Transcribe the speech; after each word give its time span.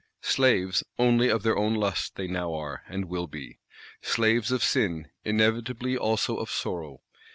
Slaves 0.23 0.83
only 0.97 1.29
of 1.29 1.43
their 1.43 1.55
own 1.55 1.75
lusts 1.75 2.09
they 2.09 2.25
now 2.25 2.55
are, 2.55 2.81
and 2.87 3.05
will 3.05 3.27
be. 3.27 3.59
Slaves 4.01 4.51
of 4.51 4.63
sin; 4.63 5.11
inevitably 5.23 5.95
also 5.95 6.37
of 6.37 6.49
sorrow. 6.49 7.01